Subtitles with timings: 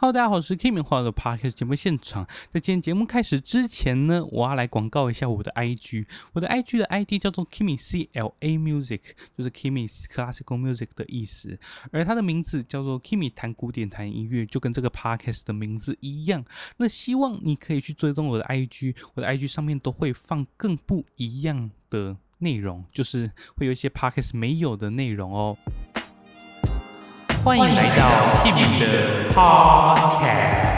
[0.00, 2.24] Hello，大家好，我是 Kimi，欢迎来到 Podcast 节目现场。
[2.52, 9.00] 在今天节目开始之前呢，我要来广告一下我的 IG，我的 IG 的 ID 叫做 Kimi C L A Music，
[9.36, 11.58] 就是 Kimi Classical Music 的意思。
[11.90, 16.44] 而它的名字叫做 Kimi 弹古典弹音乐，就跟这个 Podcast 的名字一样。
[16.76, 25.58] 那希望你可以去追踪我的 IG，我的 IG 上面都会放更不一样的内容，就是会有一些 Podcast 没有的内容哦。
[27.44, 30.68] 欢迎来到 Kimi 的 Podcast。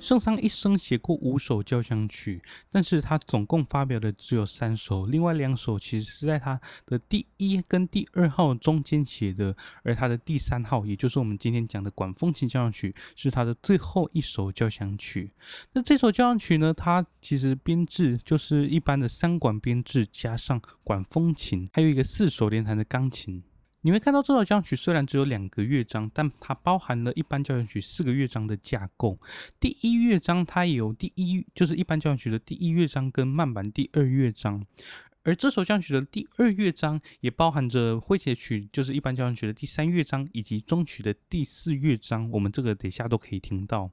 [0.00, 15.32] 圣桑一生写过五首交响曲，但是他总共发表的只有三首，另外两首其实是在他的第一跟第二号中间写的，而他的第三号，也就是我们今天讲的管风琴交响曲，是他的最后一首交响曲。
[15.72, 23.42] 那这首交响曲呢，它其实编制就是一般的三管编制，加上管风琴，还有一个四手联弹的钢琴。
[23.84, 29.18] 你会看到这首交响曲虽然只有两个乐章，但它包含了一般交响曲四个乐章的架构。
[29.58, 34.64] 第一乐章它有第一，就是一般交响曲的第一乐章跟慢板第二乐章。
[35.24, 42.28] 而这首交响曲的第二乐章也包含着诙谐曲，就是一般交响曲的第三乐章，以及终曲的第四乐章。
[42.30, 43.88] 我们这个等一下都可以听到。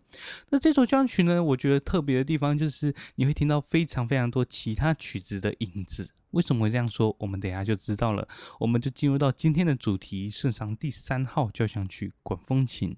[0.49, 6.09] 那这首交响曲呢，我觉得特别的地方就是你会听到非常非常多其他曲子的影子。
[6.31, 7.15] 为什么会这样说？
[7.19, 8.27] 我们等一下就知道了。
[8.59, 12.95] 我们就进入到今天的主题：圣桑第三号交响曲，管风琴。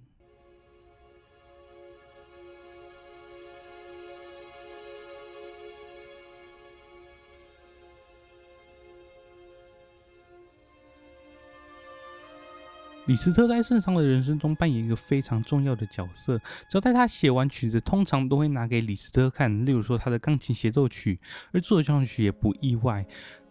[13.11, 16.37] 李斯特在圣桑的人生中扮演一个非常重要的角色。
[16.69, 19.65] 只要在他写完曲子，通常都会拿给李斯特看。
[19.65, 21.19] 例如说他的钢琴协奏曲，
[21.51, 23.05] 而这首交响曲也不意外。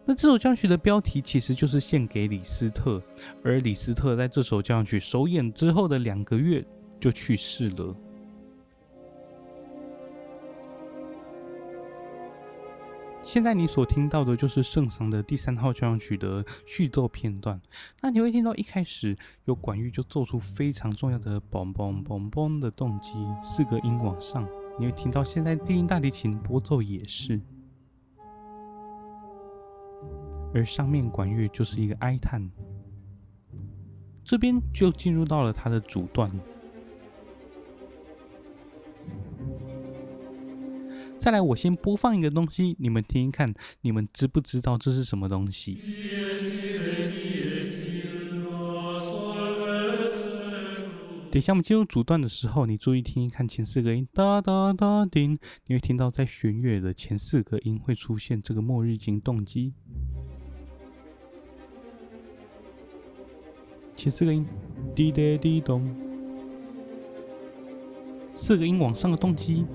[0.06, 3.02] 那这首交响曲的标题其实就是献给李斯特，
[3.44, 6.64] 而李斯特在这首交响曲首演之后的两个月
[6.98, 7.94] 就去世了。
[13.32, 17.60] 现在你所听到的就是圣桑的第三号交响曲的序奏片段。
[18.00, 24.44] 那你会听到一开始有管乐就奏出非常重要的嘣嘣嘣嘣的动机，四个音往上。
[24.80, 27.40] 你会听到现在低音大提琴拨奏也是，
[30.52, 32.50] 而上面管乐就是一个哀叹。
[34.24, 36.28] 这边就进入到了它的主段。
[41.20, 45.78] 再来，我先播放一个东西，你们听听看，你们知不知道这是什么东西？
[51.30, 59.74] 等一下我们进入主段的时候，你注意听听看前四个音哒哒哒叮，你会听到在弦乐的前四个音会出现这个末日经动机。
[63.94, 64.46] 前四个音
[64.94, 65.94] 滴答滴咚，
[68.34, 69.66] 四个音往上的动机。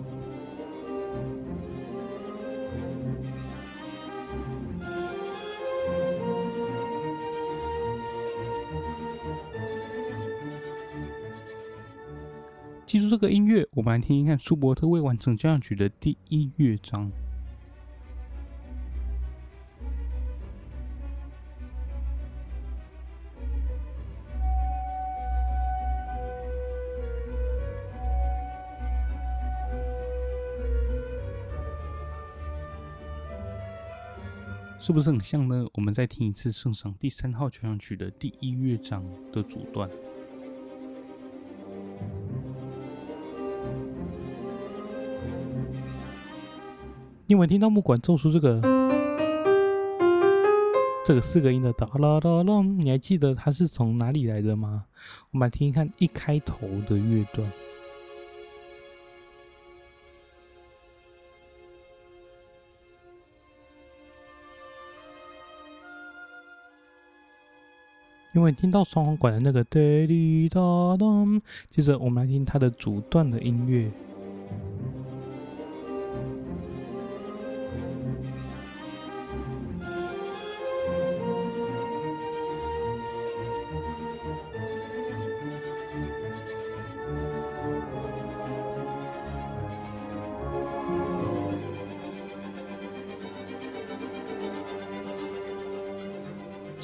[13.15, 17.09] 这个音乐，我们来听听看舒伯特未完成交响曲的第一乐章。
[34.77, 35.65] 是不是很像呢？
[35.75, 39.01] 我们再听一次圣上第三号交响曲的第一乐章
[39.31, 39.89] 的主段。
[47.27, 48.61] 你有没有听到木管奏出这个
[51.03, 52.61] 这个四个音的哒啦哒啦？
[52.61, 54.85] 你还记得它是从哪里来的吗？
[55.31, 57.51] 我们来听听看一开头的乐段。
[68.35, 70.59] 因为听到双簧管的那个哒哩哒
[70.95, 71.05] 哒，
[71.71, 73.89] 接着我们来听它的主段的音乐。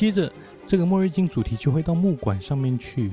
[0.02, 0.34] 接着，
[0.66, 3.12] 这个末日经主题就会到木管上面去。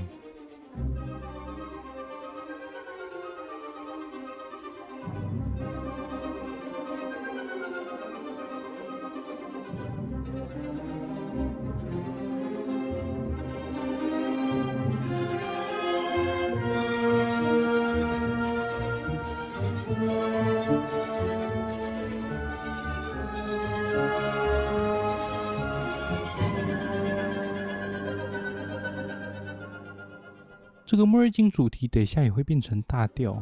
[30.99, 33.41] 这个末日金主题等一下也会变成大调。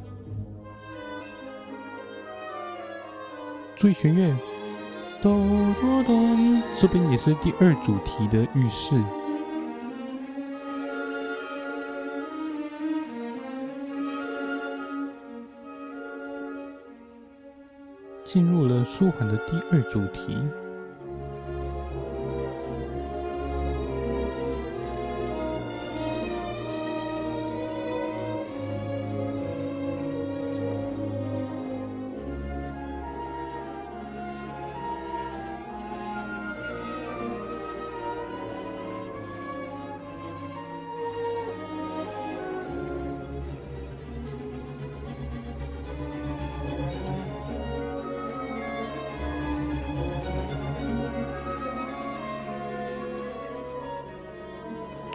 [3.75, 4.37] 注意弦乐，
[5.23, 5.33] 哆
[5.81, 8.95] 哆哆，这边也是第二主题的预示。
[18.23, 20.37] 进入了舒缓的第二主题。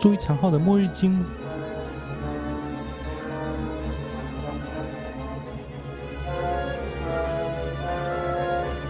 [0.02, 1.24] 注意长号的末日经，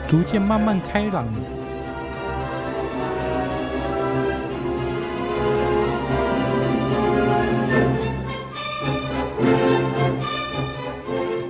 [0.08, 1.28] 逐渐慢慢开朗。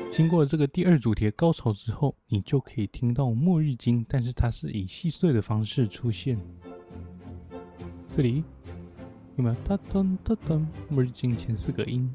[0.10, 6.36] 经过这个第二主题的高潮之后，你就可以听到末日经，但是它是以细碎的方式出现。
[8.12, 8.44] 这里。
[9.42, 10.64] 有没有哒噔哒噔？
[10.88, 12.08] 末日经前四个音。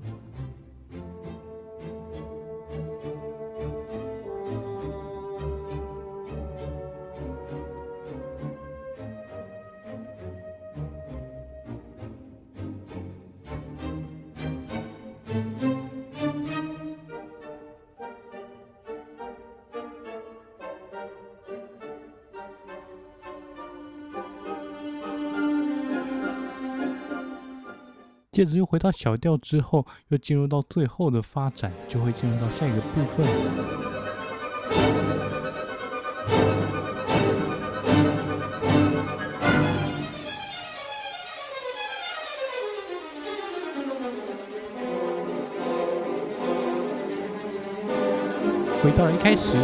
[28.37, 33.27] 接着又回到小调之后，又进入到最后的发展，就会进入到下一个部分。
[48.83, 49.57] 回到了一开始。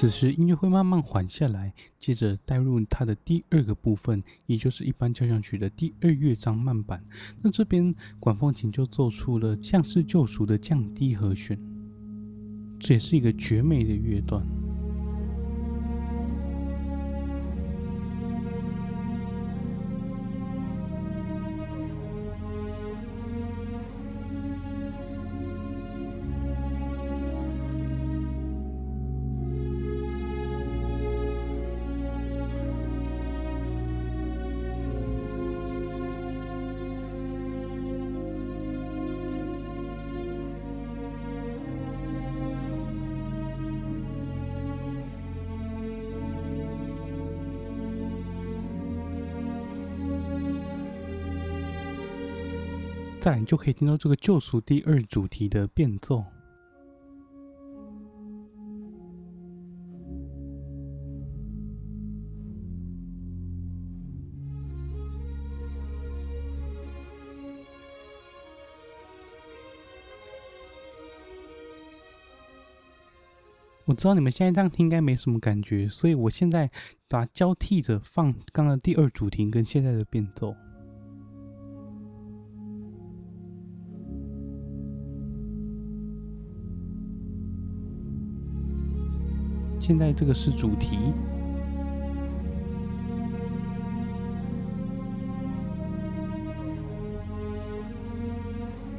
[0.00, 7.02] 此时音乐会慢慢缓下来，接着带入它的第二个部分，也就是一般交响曲的第二乐章慢板。
[7.42, 11.58] 那这边管风琴就奏出了像是救赎的降低和弦，
[12.78, 14.46] 这也是一个绝美的乐段。
[53.36, 56.24] 你就可以听到这个救赎第二主题的变奏。
[73.84, 76.70] 我知道你们现在这样听应该没什么感觉，所以我现在
[77.08, 80.54] 把交替着放刚刚第二主题跟现在的变奏。
[89.88, 90.98] 现在这个是主题，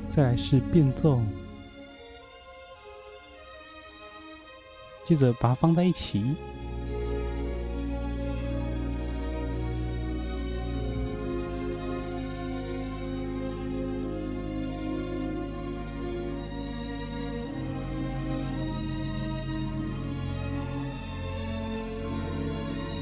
[0.09, 1.21] 再来是变奏，
[5.03, 6.33] 接着把它放在一起。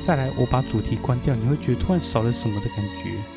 [0.08, 3.37] 再来，我把主题关掉，你会觉得突然少了什么的感觉。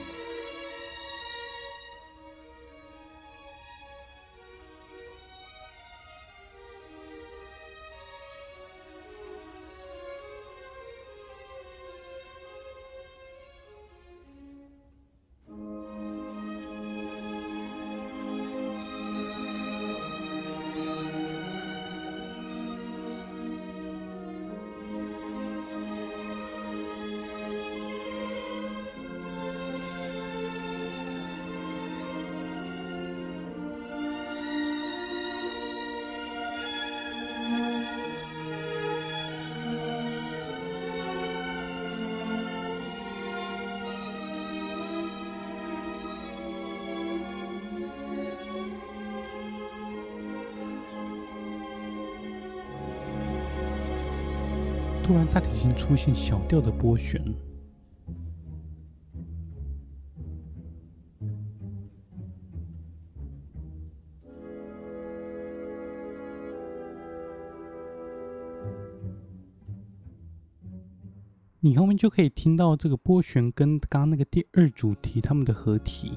[55.10, 57.20] 突然大提琴出现小调的拨弦。
[71.58, 76.12] 你后面就可以听到这个拨弦跟刚刚那个第二主题他们的合体。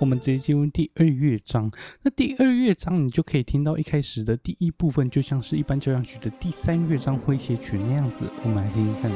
[0.00, 1.70] 我们直接进入第二乐章。
[2.02, 8.24] 那第二乐章，你就可以听到一开始的第一部分，就像是一般交响曲的第三乐章诙谐曲那样子。
[8.42, 9.10] 我们来听听看。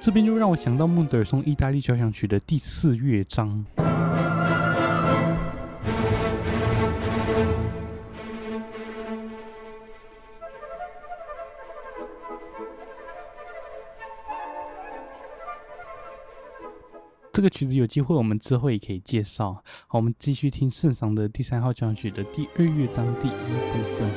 [0.00, 3.64] 这边就让我想到孟德尔颂意大利交响曲的第四乐章。
[17.42, 19.54] 这个曲子有机会，我们之后也可以介绍。
[19.88, 23.36] 好，我们继续听圣桑的第三号交响曲的第二乐章第一部
[23.96, 24.08] 分。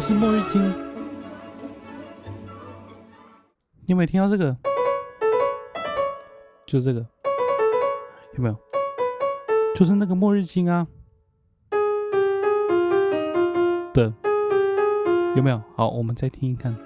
[0.00, 0.60] 是末日金，
[3.80, 4.56] 你有没有听到这个？
[6.66, 7.06] 就是这个，
[8.36, 8.56] 有没有？
[9.74, 10.86] 就是那个末日金啊
[13.92, 14.12] 的，
[15.36, 15.62] 有没有？
[15.76, 16.76] 好，我们再听一看。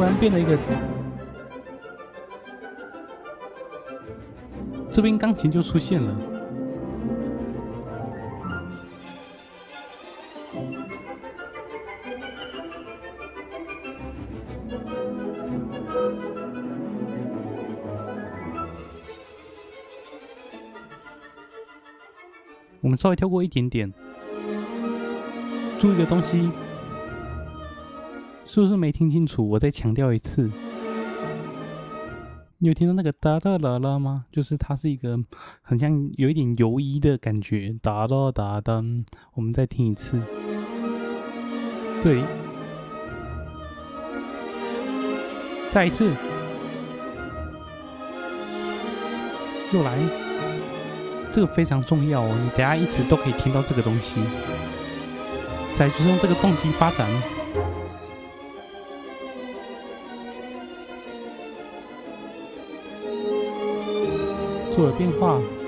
[0.00, 0.56] 突然变了一个，
[4.90, 6.16] 这边钢琴就出现了。
[22.80, 23.92] 我们稍微跳过一点点，
[25.78, 26.50] 注意的东西。
[28.52, 29.48] 是不是没听清楚？
[29.48, 30.50] 我再强调一次，
[32.58, 34.24] 你有听到那个哒哒啦啦吗？
[34.28, 35.16] 就是它是一个
[35.62, 38.82] 很像有一点游移的感觉，哒哒哒哒。
[39.34, 40.20] 我们再听一次，
[42.02, 42.24] 对，
[45.70, 46.10] 再一次，
[49.72, 49.96] 又来，
[51.30, 54.20] 这个非常重要哦，你等下一直都可以听到这个东西。
[55.76, 57.08] 再就是用这个动机发展。
[64.70, 65.59] 做了变化。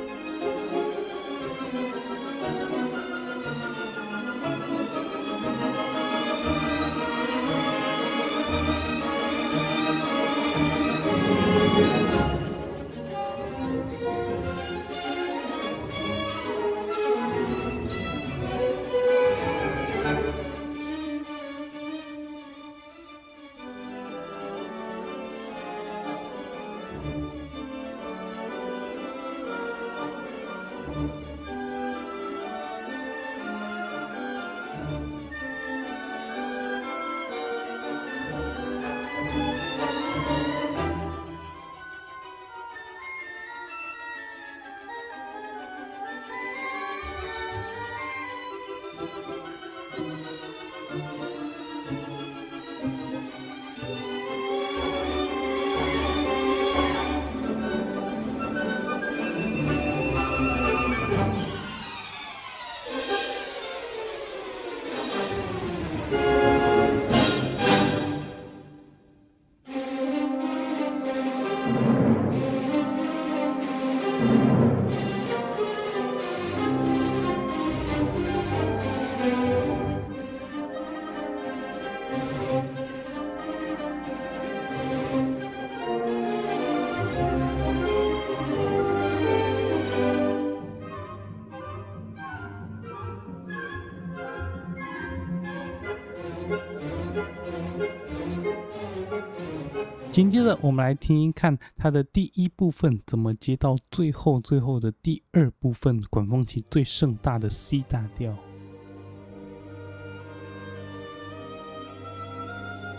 [100.23, 108.33] 紧接着，我们来听一看它的第一部分怎么接到最后最后的第二部分，管风琴最盛大的 C 大调。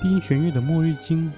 [0.01, 1.31] 低音弦乐的末日经，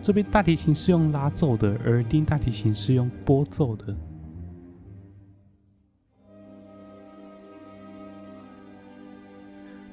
[0.00, 3.96] 这边大提琴是用拉奏的，而低音大提琴是用拨奏的。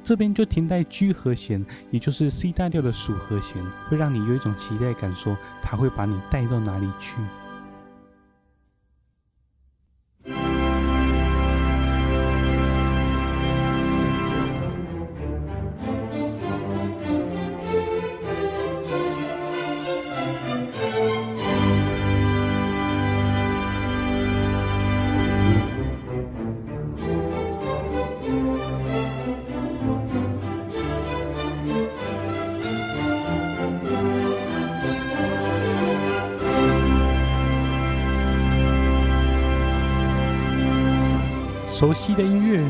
[0.05, 7.17] 这边就停在 G 和弦，也就是 C 大调的属和弦，会让你有一种期待感，说它会把你带到哪里去。
[41.77, 42.63] 熟悉的音乐，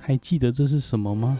[0.00, 1.38] 还记得这是什么吗？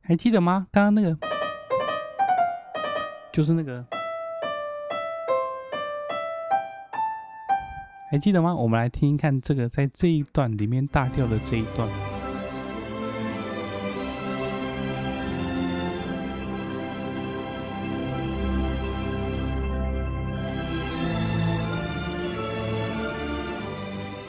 [0.00, 0.66] 还记得吗？
[0.72, 1.14] 刚刚那个，
[3.30, 3.84] 就是那个，
[8.10, 8.54] 还记得吗？
[8.54, 11.86] 我们来听一看这个，在这一段里面大调的这一段。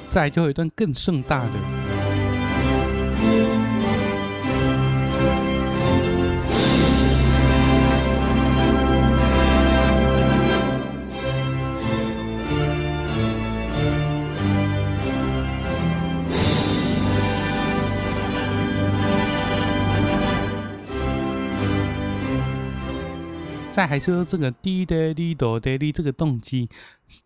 [0.09, 1.51] 再就有一段更盛大的，
[23.71, 26.67] 再还是说这个滴答滴哆答滴这个动机，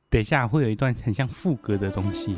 [0.10, 2.36] 等一下会有一段很像副歌的东西。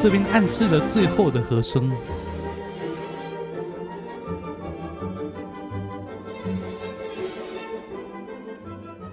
[0.00, 1.90] 这边暗示了最后的和声，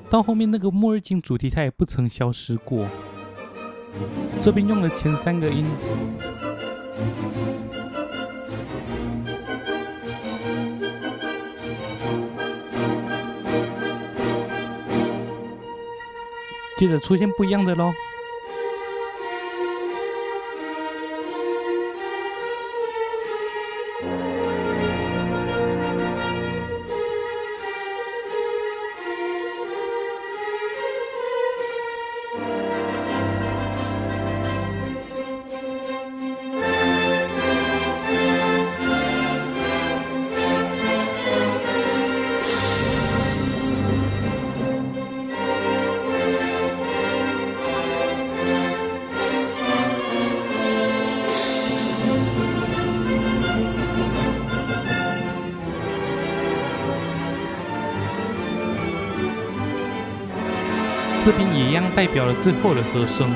[0.09, 2.85] 到后面那个末日金主题，它也不曾消失过。
[4.41, 5.65] 这边用了前三个音，
[16.77, 17.91] 接着出现不一样的喽。
[61.25, 63.27] 这边也一样代表了最后的和声。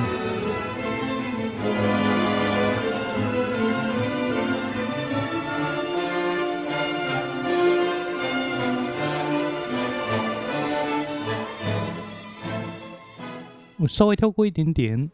[13.78, 15.10] 我稍微跳过一点点。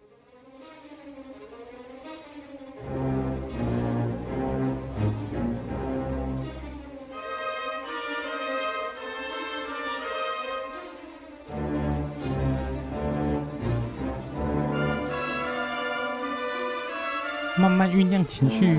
[18.27, 18.77] 情绪。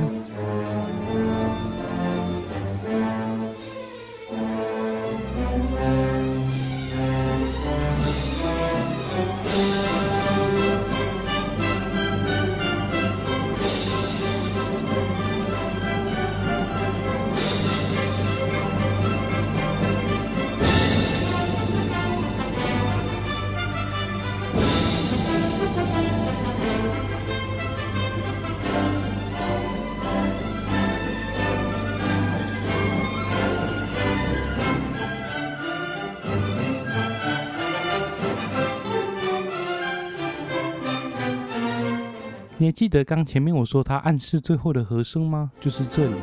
[42.67, 45.53] 还记得刚前面我说它暗示最后的和声吗？
[45.61, 46.15] 就是这里。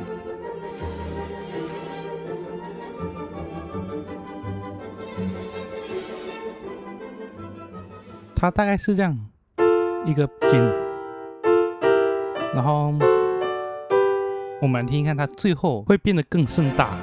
[8.36, 9.17] 它大概是这样
[10.06, 10.60] 一个紧，
[12.53, 12.93] 然后
[14.62, 16.97] 我们来听一看，它最后会变得更盛大。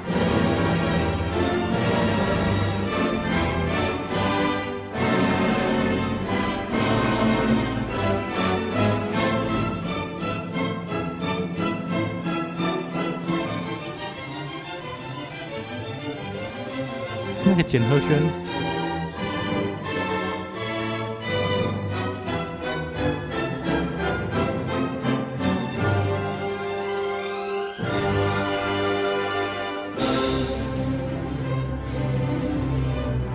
[17.51, 18.17] 那个减和弦。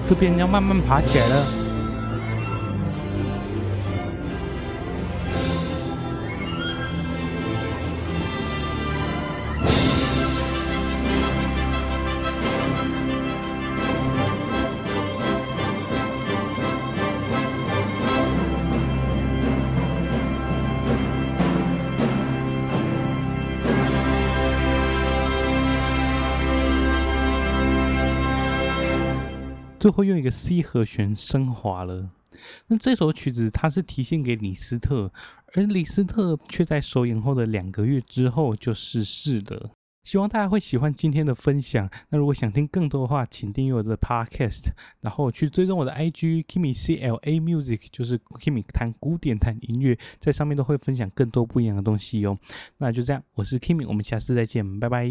[0.07, 1.66] 这边要慢慢爬起来了。
[29.87, 32.11] 最后用一个 C 和弦升华了。
[32.67, 35.13] 那这首曲子它是题献给李斯特，
[35.55, 39.71] 而李斯特却在首演后的两个月之后就逝世了。
[40.03, 41.89] 希望大家会喜欢今天的分享。
[42.09, 44.71] 那如果想听更多的话，请订阅我的 Podcast，
[45.03, 52.37] 然后去追踪我的 IG Kimmy C L A Music，就是 Kimmy 弹古典弹音乐，在上面都会分享更多不一样的东西哟。
[52.79, 55.09] 那就这样，我是 Kimmy，我们下次再见，拜拜。